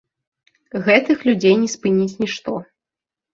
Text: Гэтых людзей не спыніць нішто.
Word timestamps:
Гэтых 0.87 1.17
людзей 1.31 1.53
не 1.65 1.69
спыніць 1.75 2.19
нішто. 2.23 2.57